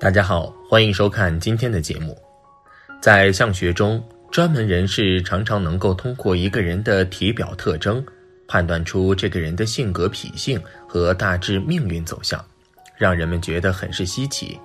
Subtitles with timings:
[0.00, 2.16] 大家好，欢迎收看今天的节目。
[3.02, 8.02] 在相学中，专门人士常常能够通过一个人的体表特征，
[8.48, 10.58] 判断出这个人的性格脾性
[10.88, 12.42] 和大致命运走向，
[12.96, 14.58] 让人们觉得很是稀奇。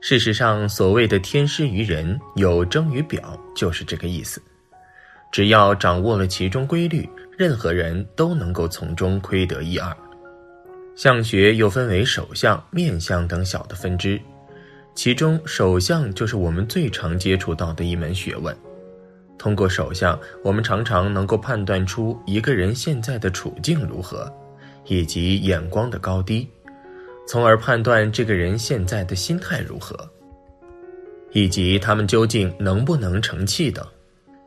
[0.00, 4.40] 事实上，所谓的天师于人，有征于表，就是这个意思。
[5.32, 9.92] 只要掌握了其中规律，任何人都能够从中窥得一二。
[10.94, 14.20] 相学又分为手相、面相等小的分支，
[14.98, 18.52] 其中手相就是我们最常接触到的一门学问。
[19.38, 24.28] 通过手相，我们常常能够判断出一个人现在的处境如何，
[24.86, 26.48] 以及眼光的高低，
[27.28, 29.96] 从而判断这个人现在的心态如何，
[31.30, 33.86] 以及他们究竟能不能成器等。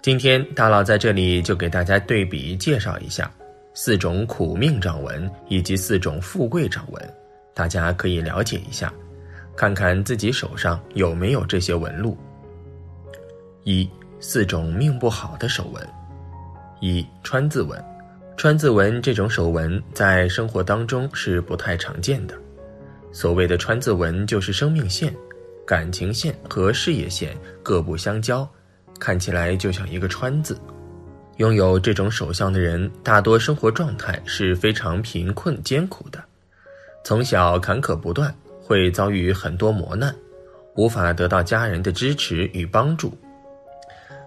[0.01, 3.31] 今天大佬在这里就给大家对比介绍一下。
[3.73, 7.13] 四种苦命掌纹以及四种富贵掌纹，
[7.53, 8.93] 大家可以了解一下，
[9.61, 12.17] 看看自己手上有没有这些纹路。
[13.63, 13.87] 一、
[14.19, 15.87] 四种命不好的手纹。
[16.79, 17.79] 一、川字纹。
[18.35, 22.33] 川字纹这种手纹在生活当中是不太常见的。
[23.11, 25.15] 所谓的川字纹，就是生命线、
[25.63, 28.49] 感情线和事业线各不相交，
[28.99, 30.59] 看起来就像一个川字。
[31.37, 36.19] 拥有这种手相的人，大多生活状态是非常贫困艰苦的，
[37.03, 40.15] 从小坎坷不断，会遭遇很多磨难，
[40.75, 43.13] 无法得到家人的支持与帮助，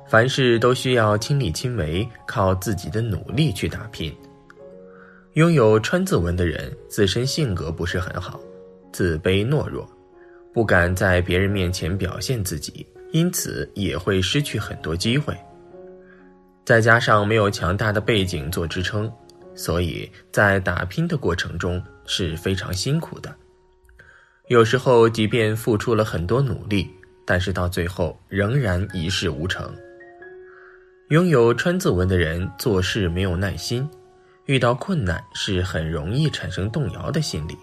[0.07, 4.15] 凡事都需要亲力亲为，靠自己的努力去打拼。
[5.35, 8.39] 拥有川字纹的人，自身性格不是很好，
[8.93, 9.89] 自卑懦弱，
[10.53, 15.35] 不敢在别人面前表现自己，因此也会失去很多机会。
[16.65, 19.11] 再加上没有强大的背景做支撑，
[19.55, 23.35] 所以在打拼的过程中是非常辛苦的。
[24.49, 26.91] 有时候，即便付出了很多努力，
[27.25, 29.75] 但是到最后仍然一事无成。
[31.09, 33.89] 拥有川字纹的人做事没有耐心，
[34.45, 37.57] 遇到困难是很容易产生动摇的心理，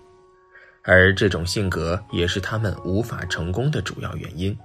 [0.81, 4.58] 而这种性格也是他们无法成功的主要原因。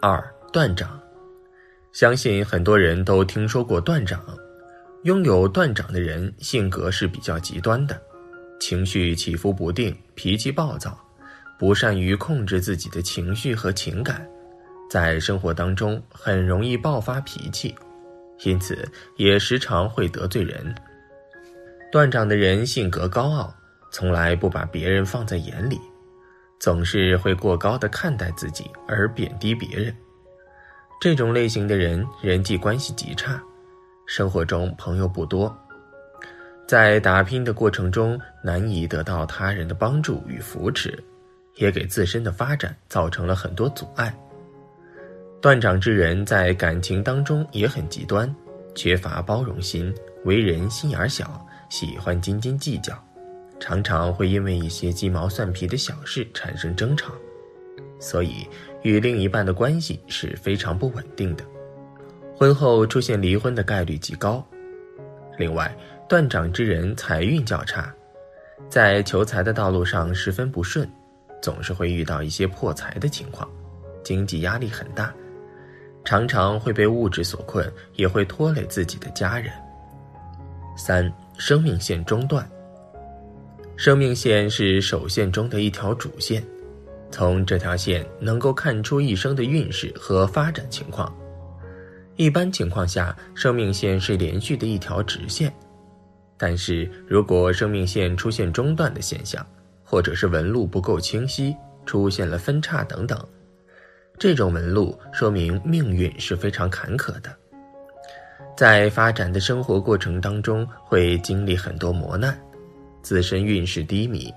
[0.00, 1.00] 二断掌。
[1.90, 4.20] 相信很多人都听说过断掌，
[5.02, 8.00] 拥有断掌的人性格是比较极端的，
[8.62, 10.96] 情绪起伏不定，脾气暴躁，
[11.58, 14.24] 不善于控制自己的情绪和情感，
[14.88, 17.74] 在生活当中很容易爆发脾气，
[18.44, 20.72] 因此也时常会得罪人。
[21.90, 23.52] 断掌的人性格高傲，
[23.90, 25.76] 从来不把别人放在眼里，
[26.60, 29.92] 总是会过高的看待自己而贬低别人。
[31.00, 33.42] 这种类型的人人际关系极差，
[34.06, 35.52] 生活中朋友不多，
[36.72, 40.98] 在打拼的过程中难以得到他人的帮助与扶持，
[41.56, 44.18] 也给自身的发展造成了很多阻碍。
[45.38, 48.34] 断掌之人在感情当中也很极端，
[48.74, 49.94] 缺乏包容心，
[50.24, 52.94] 为人心眼小，喜欢斤斤计较，
[53.60, 57.12] 常常会因为一些鸡毛蒜皮的小事产生争吵。
[58.00, 58.48] 所以，
[58.80, 61.44] 与另一半的关系是非常不稳定的，
[62.34, 64.42] 婚后出现离婚的概率极高。
[65.38, 65.74] 另外，
[66.08, 67.92] 断掌之人财运较差，
[68.68, 70.88] 在求财的道路上十分不顺，
[71.40, 73.48] 总是会遇到一些破财的情况，
[74.04, 75.12] 经济压力很大，
[76.04, 79.52] 常常会被物质所困，也会拖累自己的家人。
[80.76, 82.48] 三、生命线中断。
[83.76, 86.44] 生命线是手线中的一条主线。
[87.10, 91.14] 从这条线能够看出一生的运势和发展情况。
[92.16, 95.52] 一般情况下，生命线是连续的一条直线，
[96.36, 99.44] 但是如果生命线出现中断的现象，
[99.82, 101.56] 或者是纹路不够清晰，
[101.86, 103.18] 出现了分叉等等，
[104.18, 107.34] 这种纹路说明命运是非常坎坷的，
[108.56, 112.38] 在发展的生活过程当中会经历很多磨难，
[113.02, 114.32] 自身运势低迷。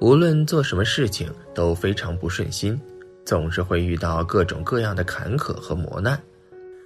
[0.00, 2.80] 无论做什么事情都非常不顺心，
[3.24, 6.20] 总是会遇到各种各样的坎坷和磨难。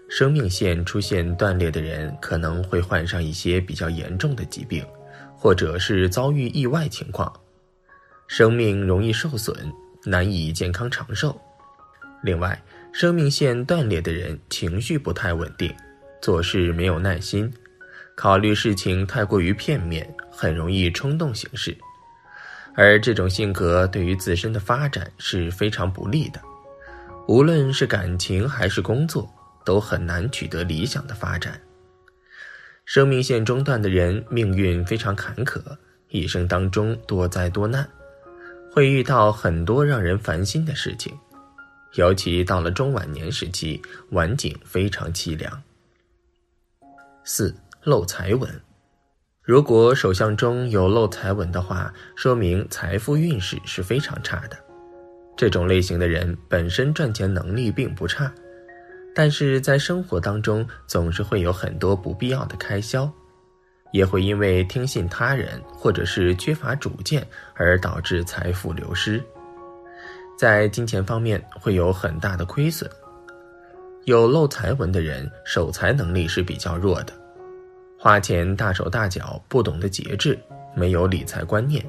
[0.08, 4.84] 生命线出现断裂的人可能会患上一些比较严重的疾病，
[5.34, 7.32] 或者是遭遇意外情况，
[8.28, 9.54] 生命容易受损，
[10.04, 11.38] 难以健康长寿。
[12.22, 12.60] 另外，
[12.92, 15.74] 生命线断裂的人情绪不太稳定，
[16.22, 17.52] 做事没有耐心，
[18.14, 21.76] 考虑事情太过于片面，很容易冲动行事。
[22.74, 26.40] 而这种性格对于自身的发展是非常不利的，
[27.26, 29.28] 无论是感情还是工作，
[29.66, 31.60] 都很难取得理想的发展。
[32.86, 35.60] 生命线中断的人命运非常坎坷，
[36.08, 37.86] 一生当中多灾多难，
[38.72, 41.12] 会遇到很多让人烦心的事情，
[41.94, 45.60] 尤其到了中晚年时期，晚景非常凄凉。
[47.24, 47.52] 四
[47.82, 48.48] 漏财纹，
[49.42, 54.56] 如果手相中有漏财纹的话，说明财富运势是非常差的。
[55.36, 58.32] 这种类型的人本身赚钱能力并不差，
[59.16, 63.10] 但是在生活当中总是会有很多不必要的开销。
[63.92, 69.22] 也会因为听信他人或者是缺乏主见而导致财富流失，
[70.36, 72.90] 在金钱方面会有很大的亏损。
[74.04, 77.12] 有漏财纹的人守财能力是比较弱的，
[77.98, 80.38] 花钱大手大脚，不懂得节制，
[80.74, 81.82] 没有理财观念，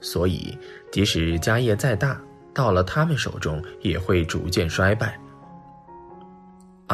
[0.00, 0.58] 所以
[0.90, 2.20] 即使家业再大，
[2.52, 5.20] 到了他们手中也会逐渐衰败。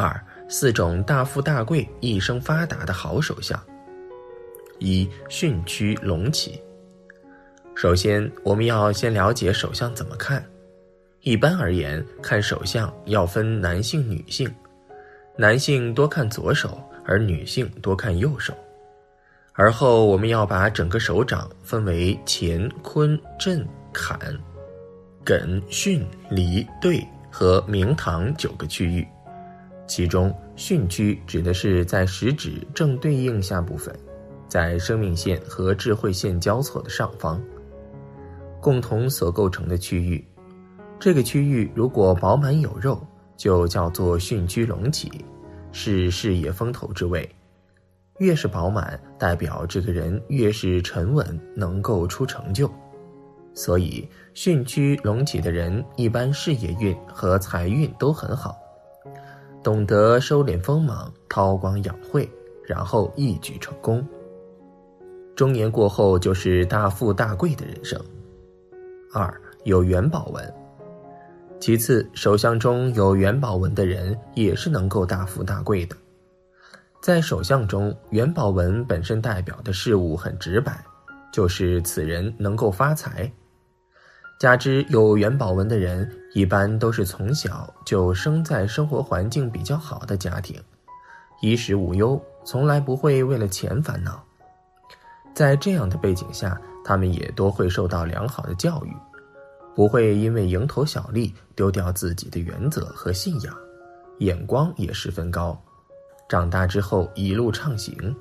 [0.00, 3.60] 二四种大富大贵、一生发达的好手相。
[4.78, 6.60] 一巽区隆起。
[7.74, 10.44] 首先，我们要先了解手相怎么看。
[11.22, 14.48] 一般而言，看手相要分男性、女性，
[15.36, 18.54] 男性多看左手，而女性多看右手。
[19.52, 24.16] 而后，我们要把整个手掌分为乾、坤、震、坎、
[25.24, 29.06] 艮、巽、离、兑和明堂九个区域，
[29.88, 33.92] 其中巽区指的是在食指正对应下部分。
[34.46, 37.38] 在生命线和智慧线交错的上方，
[38.60, 40.24] 共同所构成的区域，
[40.98, 42.98] 这个区域如果饱满有肉，
[43.36, 45.10] 就叫做巽区隆起，
[45.70, 47.28] 是事业风头之位。
[48.20, 52.70] 越是饱满，代表这个人越是沉稳，能够出成就。
[53.52, 58.56] 所以，巽区隆起的人一般事业运和财运都很好，
[59.62, 62.28] 懂得收敛锋芒，韬光养晦，
[62.64, 64.06] 然后一举成功。
[65.34, 68.00] 中年过后就是大富大贵的人生。
[69.12, 69.32] 二
[69.64, 70.54] 有元宝纹，
[71.60, 75.96] 其次手相中有元宝纹的人也是能够大富大贵的。
[77.00, 80.84] 在手相中，元宝纹本身代表的事物很直白，
[81.32, 83.30] 就是此人能够发财。
[84.38, 90.62] 加之有元宝纹的人，一般都是从小就生在生活环境比较好的家庭，
[91.40, 94.24] 衣食无忧，从来不会为了钱烦恼。
[95.34, 98.94] 在这样的背景下，他们也多会受到良好的教育，
[99.74, 103.52] 不会因为蝇头小利丢掉自己的原则和信仰，
[104.18, 105.60] 眼光也十分高。
[106.28, 108.14] 长大之后一路畅行，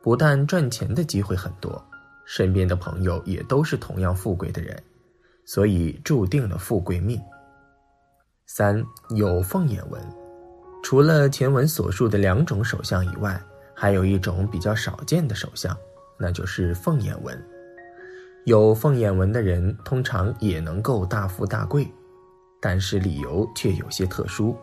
[0.00, 1.84] 不但赚钱的机会很多，
[2.24, 4.80] 身边的朋友也都是同样富贵的人，
[5.46, 7.18] 所以注定了富贵命。
[8.44, 8.84] 三
[9.16, 10.00] 有凤眼纹，
[10.82, 13.42] 除了前文所述的两种手相以外，
[13.74, 15.74] 还有一种比较少见的手相。
[16.18, 17.38] 那就是凤眼纹，
[18.44, 21.86] 有凤眼纹的人通常也能够大富大贵，
[22.58, 24.56] 但是理由却有些特殊。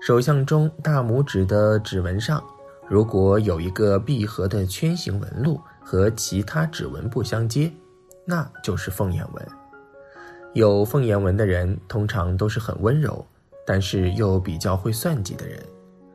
[0.00, 2.40] 手相中大拇指的指纹上，
[2.88, 7.72] 如果有一个闭合的圈形纹路和其他指纹不相接，
[8.24, 9.48] 那就是凤眼纹。
[10.54, 13.26] 有凤眼纹的人通常都是很温柔，
[13.66, 15.58] 但是又比较会算计的人，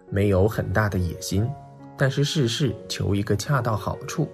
[0.10, 1.46] 没有很大的野心。
[1.98, 4.30] 但是事事求一个恰到好处，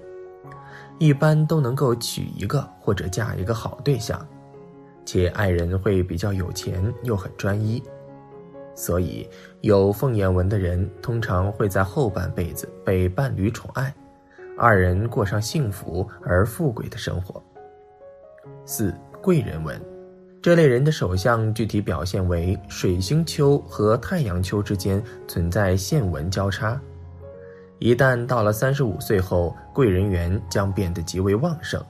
[1.00, 4.24] 一般都能够娶一个或者嫁一个好对象，
[5.04, 7.82] 且爱人会比较有钱又很专一，
[8.76, 9.28] 所以
[9.62, 13.92] 有凤眼纹的人通常会在后半辈子被伴侣宠爱，
[14.56, 17.42] 二人过上幸福而富贵的生活。
[18.68, 19.82] 四贵人文，
[20.46, 26.80] 这类人的手相具体表现为水星丘和太阳丘之间存在线纹交叉。
[27.80, 31.84] 一旦到了三十五岁后，贵人缘将变得极为旺盛，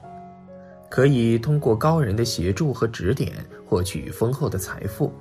[0.88, 3.30] 可以通过高人的协助和指点
[3.66, 5.12] 获取丰厚的财富，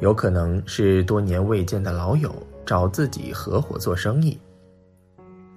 [0.00, 2.30] 有可能是多年未见的老友
[2.66, 4.38] 找自己合伙做生意，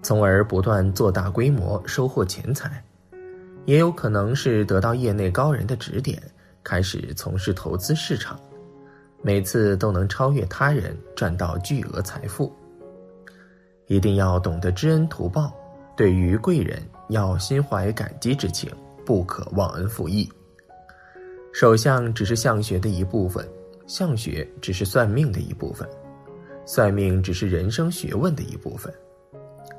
[0.02, 2.82] 从而不断做大规模收获钱财，
[3.66, 6.24] 也有可能是得到业内高人的指点，
[6.64, 8.40] 开始从事投资市场，
[9.22, 12.52] 每次都能超越他人，赚到巨额财富。
[13.88, 15.54] 一定要懂得知恩图报，
[15.96, 18.72] 对于贵人要心怀感激之情，
[19.06, 20.32] 不可忘恩负义。
[21.52, 23.48] 手相只是相学的一部分，
[23.86, 25.88] 相学只是算命的一部分，
[26.66, 28.92] 算命只是人生学问的一部分。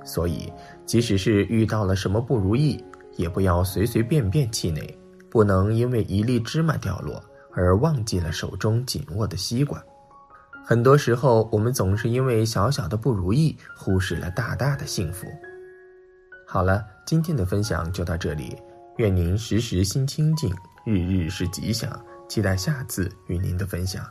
[0.04, 0.52] 所以，
[0.84, 2.82] 即使是遇到了什么不如意，
[3.16, 4.86] 也不要随随便便气馁，
[5.34, 7.20] 不能因为一粒芝麻掉落
[7.52, 9.82] 而忘记了手中紧握的西瓜。
[10.64, 15.26] 很多时候，我们总是因为小小的不如意，忽视了大大的幸福。
[16.46, 18.56] 好了，今天的分享就到这里，
[18.98, 20.54] 愿您时时心清静，
[20.86, 21.90] 日日是吉祥，
[22.28, 24.06] 期待下次与您的分享。